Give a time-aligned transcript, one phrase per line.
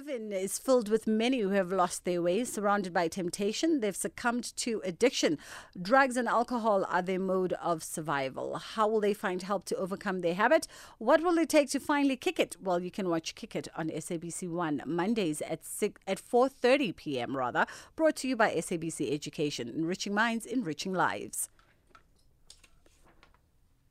[0.00, 3.80] live in is filled with many who have lost their way, surrounded by temptation.
[3.80, 5.36] They've succumbed to addiction.
[5.80, 8.56] Drugs and alcohol are their mode of survival.
[8.56, 10.66] How will they find help to overcome their habit?
[10.96, 12.56] What will it take to finally kick it?
[12.62, 17.36] Well, you can watch Kick It on SABC One Mondays at six, at 4:30 p.m.
[17.36, 21.50] Rather, brought to you by SABC Education, enriching minds, enriching lives.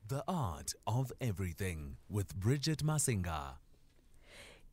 [0.08, 3.58] The Art of Everything with Bridget Masinga.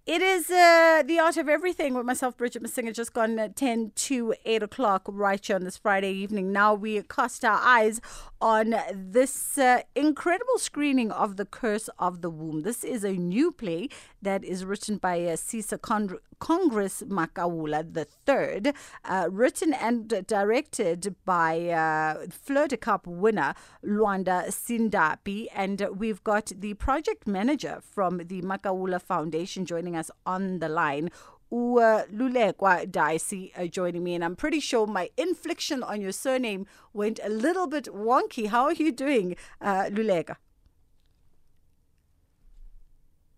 [0.07, 3.91] It is uh, the art of everything with myself, Bridget Masinga, just gone at 10
[3.93, 6.53] to 8 o'clock right here on this Friday evening.
[6.53, 7.99] Now we cast our eyes
[8.39, 12.61] on this uh, incredible screening of The Curse of the Womb.
[12.61, 13.89] This is a new play
[14.21, 18.73] that is written by uh, Sisa Con- Congress Makaula III,
[19.05, 25.47] uh, written and directed by uh, Fleur de Cap winner Lwanda Sindaphi.
[25.53, 31.09] And we've got the project manager from the Makaula Foundation joining us on the line.
[31.51, 37.19] Lulekwa Dyasi uh, joining me, and I'm pretty sure my inflection on your surname went
[37.23, 38.47] a little bit wonky.
[38.47, 40.35] How are you doing, uh, Luleka?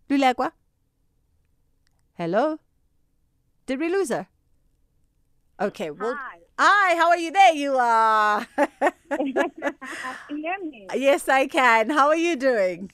[0.08, 0.50] Lulekwa?
[2.14, 2.58] Hello?
[3.70, 4.26] Did we lose her?
[5.60, 6.16] Okay, well.
[6.18, 6.38] Hi.
[6.58, 7.30] Hi, how are you?
[7.30, 8.44] There you are.
[8.56, 9.34] Can you
[10.28, 10.88] hear me?
[10.96, 11.88] yes, I can.
[11.88, 12.90] How are you doing?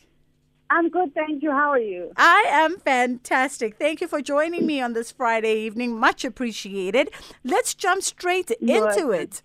[0.69, 1.51] I'm good, thank you.
[1.51, 2.13] How are you?
[2.19, 3.79] I am fantastic.
[3.79, 5.99] Thank you for joining me on this Friday evening.
[5.99, 7.09] Much appreciated.
[7.43, 9.43] Let's jump straight into it.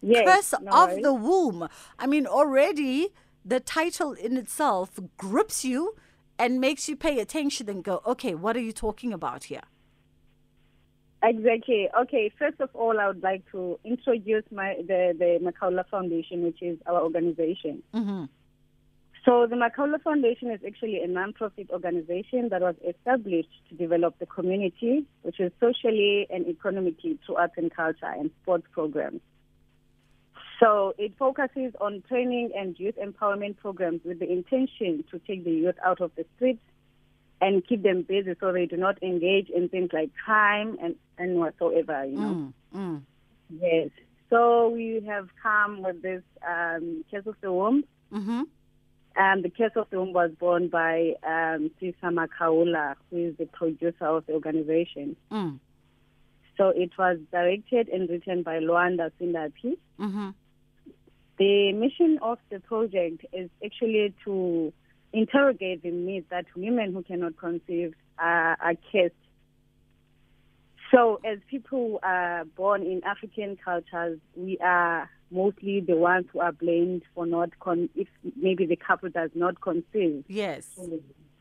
[0.00, 0.24] Yes.
[0.52, 1.02] Curse no of worries.
[1.02, 1.68] the Womb.
[1.98, 3.08] I mean, already
[3.44, 5.96] the title in itself grips you
[6.38, 9.62] and makes you pay attention and go, okay, what are you talking about here?
[11.22, 11.88] Exactly.
[12.02, 12.30] Okay.
[12.38, 16.78] First of all, I would like to introduce my the the Makaula Foundation, which is
[16.86, 17.82] our organization.
[17.92, 18.24] Mm-hmm.
[19.24, 24.26] So the Makaula Foundation is actually a non-profit organization that was established to develop the
[24.26, 29.20] community, which is socially and economically through arts and culture and sports programs.
[30.60, 35.52] So it focuses on training and youth empowerment programs with the intention to take the
[35.52, 36.62] youth out of the streets
[37.40, 41.36] and keep them busy so they do not engage in things like crime and, and
[41.38, 42.52] whatsoever, you know.
[42.74, 43.02] Mm, mm.
[43.60, 43.90] Yes.
[44.30, 47.84] So we have come with this um, Case of the Womb.
[48.12, 48.42] Mm-hmm.
[49.16, 53.46] Um, the Case of the Womb was born by um, Sisa Makaula, who is the
[53.46, 55.16] producer of the organization.
[55.30, 55.60] Mm.
[56.56, 59.78] So it was directed and written by Lwanda Sindaphi.
[59.98, 60.30] Mm-hmm.
[61.38, 64.72] The mission of the project is actually to
[65.12, 69.14] interrogate the myth that women who cannot conceive are, are cursed.
[70.90, 76.52] So, as people are born in African cultures, we are mostly the ones who are
[76.52, 80.24] blamed for not con- if maybe the couple does not conceive.
[80.28, 80.78] Yes.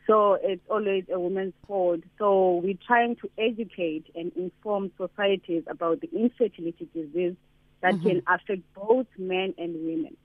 [0.05, 1.99] So it's always a woman's fault.
[2.17, 7.35] So we're trying to educate and inform societies about the infertility disease
[7.81, 8.07] that mm-hmm.
[8.07, 10.15] can affect both men and women.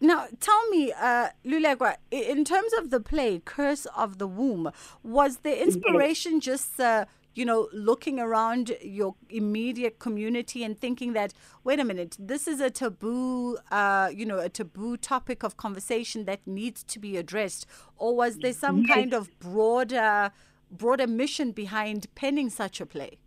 [0.00, 4.70] Now, tell me, uh, Lulekwa, i- in terms of the play Curse of the Womb,
[5.02, 11.32] was the inspiration just, uh, you know, looking around your immediate community and thinking that,
[11.64, 16.26] wait a minute, this is a taboo, uh, you know, a taboo topic of conversation
[16.26, 17.66] that needs to be addressed?
[17.96, 20.30] Or was there some kind of broader,
[20.70, 23.18] broader mission behind penning such a play?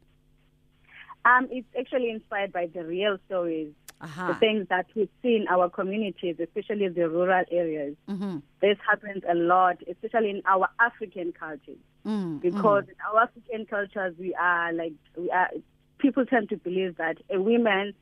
[1.28, 5.70] Um, it's actually inspired by the real stories, the things that we see in our
[5.70, 7.96] communities, especially the rural areas.
[8.08, 8.38] Mm-hmm.
[8.62, 11.80] This happens a lot, especially in our African cultures.
[12.06, 15.50] Mm, because in our African cultures we are like we are
[15.98, 17.94] people tend to believe that a woman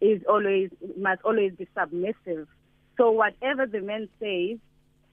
[0.00, 2.46] is always must always be submissive.
[2.96, 4.58] So whatever the man says,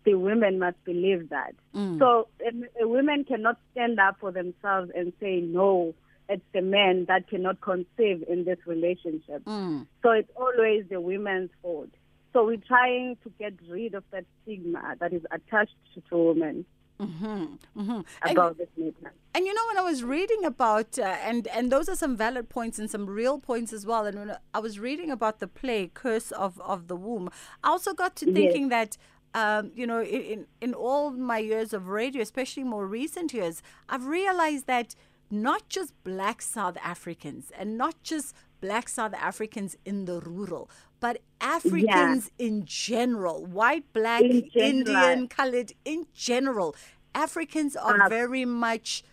[0.04, 1.56] the women must believe that.
[1.74, 1.98] Mm.
[1.98, 5.96] So a, a woman cannot stand up for themselves and say no.
[6.28, 9.44] It's the men that cannot conceive in this relationship.
[9.46, 9.86] Mm.
[10.02, 11.90] So it's always the women's fault.
[12.34, 15.76] So we're trying to get rid of that stigma that is attached
[16.10, 16.66] to women
[17.00, 17.46] Mm-hmm.
[17.78, 18.02] Mm-hmm.
[18.22, 19.14] And- about this matter.
[19.34, 22.48] And you know, when I was reading about, uh, and and those are some valid
[22.48, 24.06] points and some real points as well.
[24.06, 27.30] And when I was reading about the play Curse of, of the Womb,
[27.62, 28.34] I also got to Yes.
[28.34, 28.98] thinking that,
[29.34, 34.06] um, you know, in in all my years of radio, especially more recent years, I've
[34.06, 34.96] realized that
[35.32, 40.70] not just Black South Africans and not just Black South Africans in the rural,
[41.00, 44.70] but Africans in general, white, black, In general.
[44.70, 46.76] Indian, colored, in general,
[47.14, 49.04] Africans are Uh, very much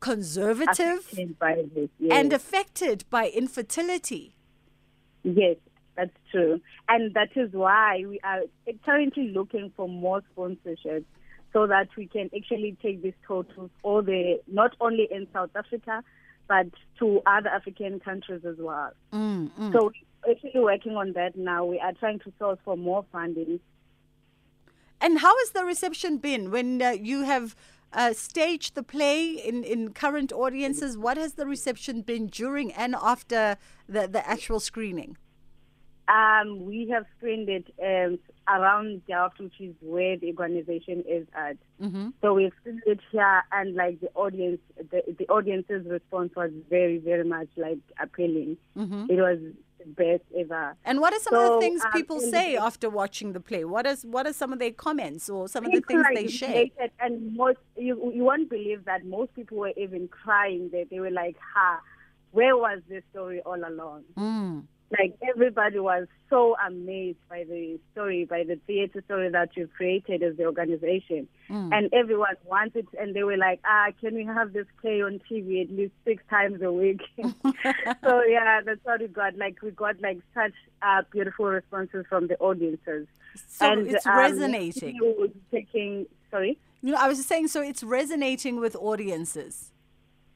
[0.00, 1.88] conservative this.
[1.98, 2.12] Yes.
[2.18, 4.34] and affected by infertility.
[5.24, 5.56] yes,
[5.96, 6.60] that's true.
[6.88, 8.42] And that is why we are
[8.84, 11.04] currently looking for more sponsorships
[11.52, 15.50] so that we can actually take this tour to all the, not only in South
[15.54, 16.02] Africa,
[16.48, 16.66] but
[16.98, 18.92] to other African countries as well.
[19.12, 19.72] Mm, mm.
[19.72, 19.92] So
[20.24, 21.64] we're actually working on that now.
[21.64, 23.60] We are trying to source for more funding.
[25.00, 27.54] And how has the reception been when uh, you have
[27.92, 30.96] uh, staged the play in, in current audiences?
[30.96, 33.56] What has the reception been during and after
[33.88, 35.16] the, the actual screening?
[36.08, 41.56] Um, we have screened it um, around Delft, which is where the organization is at.
[41.82, 42.10] Mm-hmm.
[42.22, 46.98] So we screened it here, and like the audience, the, the audience's response was very,
[46.98, 48.56] very much like appealing.
[48.76, 49.06] Mm-hmm.
[49.10, 49.38] It was
[49.78, 50.76] the best ever.
[50.84, 53.64] And what are some of the things um, people in say after watching the play?
[53.64, 56.28] What is what are some of their comments or some of the things like they
[56.28, 56.66] share?
[57.00, 60.70] and most you you won't believe that most people were even crying.
[60.70, 61.80] They they were like, "Ha,
[62.32, 64.64] where was this story all along?" Mm.
[64.90, 70.22] Like everybody was so amazed by the story, by the theater story that you've created
[70.22, 71.72] as the organization, Mm.
[71.76, 75.62] and everyone wanted, and they were like, "Ah, can we have this play on TV
[75.62, 79.36] at least six times a week?" so yeah, that's what we got.
[79.36, 83.08] Like we got like such uh, beautiful responses from the audiences.
[83.48, 84.94] So and it's um, resonating.
[84.94, 86.58] you taking sorry.
[86.82, 89.72] You know, I was saying so it's resonating with audiences.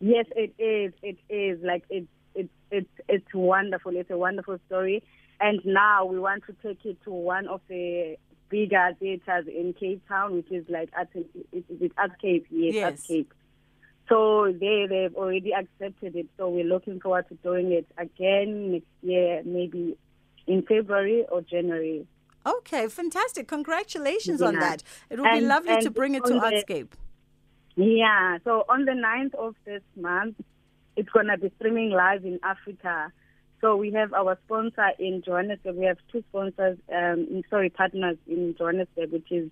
[0.01, 0.93] Yes, it is.
[1.03, 3.97] It is like it's it's it's it's wonderful.
[3.97, 5.03] It's a wonderful story,
[5.41, 8.17] and now we want to take it to one of the
[8.49, 12.45] bigger theaters in Cape Town, which is like at is it Artscape?
[12.51, 13.07] Yes, Yes.
[13.07, 13.27] Artscape.
[14.09, 16.27] So they they've already accepted it.
[16.37, 19.97] So we're looking forward to doing it again next year, maybe
[20.47, 22.07] in February or January.
[22.45, 23.47] Okay, fantastic.
[23.47, 24.83] Congratulations on that.
[25.11, 26.89] It would be lovely to bring it to the- Artscape.
[27.77, 30.37] Yeah, so on the 9th of this month,
[30.97, 33.13] it's going to be streaming live in Africa.
[33.61, 35.77] So we have our sponsor in Johannesburg.
[35.77, 39.51] We have two sponsors, um, sorry, partners in Johannesburg, which is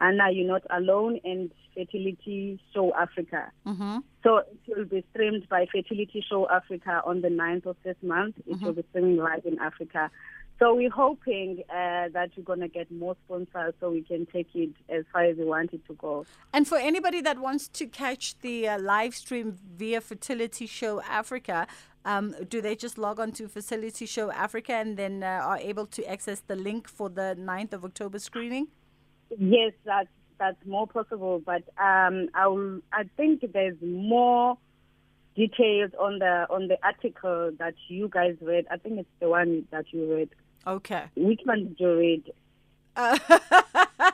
[0.00, 3.50] Anna, You're Not Alone and Fertility Show Africa.
[3.66, 3.98] Mm-hmm.
[4.22, 8.36] So it will be streamed by Fertility Show Africa on the 9th of this month.
[8.46, 10.10] It will be streaming live in Africa.
[10.58, 14.48] So we're hoping uh, that we're going to get more sponsors so we can take
[14.54, 16.26] it as far as we want it to go.
[16.52, 21.68] And for anybody that wants to catch the uh, live stream via Fertility Show Africa,
[22.04, 25.86] um, do they just log on to Fertility Show Africa and then uh, are able
[25.86, 28.66] to access the link for the 9th of October screening?
[29.38, 30.08] Yes, that's
[30.38, 34.56] that's more possible, but um, I will, I think there's more
[35.34, 38.66] details on the on the article that you guys read.
[38.70, 40.30] I think it's the one that you read.
[40.66, 41.04] Okay.
[41.16, 42.32] Which one did you read?
[42.96, 43.18] Uh,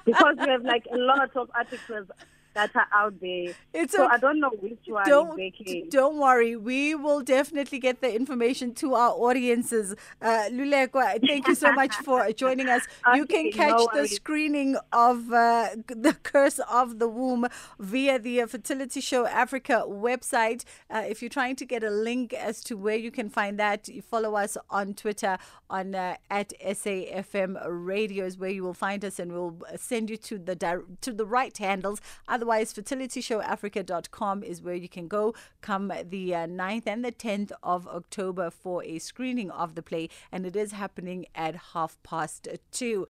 [0.05, 2.09] Because we have like a lot of articles
[2.55, 3.55] that are out there.
[3.73, 4.15] It's so okay.
[4.15, 5.87] I don't know which one don't exactly.
[5.91, 6.57] don't worry.
[6.57, 9.95] We will definitely get the information to our audiences.
[10.23, 12.83] Uh, Lulekwa, thank you so much for joining us.
[13.15, 17.47] you can catch no the screening of uh, the Curse of the Womb
[17.79, 20.65] via the uh, Fertility Show Africa website.
[20.91, 23.89] Uh, if you're trying to get a link as to where you can find that,
[23.89, 25.39] you follow us on Twitter
[25.71, 30.17] on uh, at SAFM Radio is where you will find us, and we'll send you
[30.19, 32.01] to the di- to the right handles.
[32.45, 35.33] Otherwise, fertilityshow.africa.com is where you can go
[35.63, 40.11] come the uh, 9th and the 10th of October for a screening of the play,
[40.31, 43.09] and it is happening at half past two.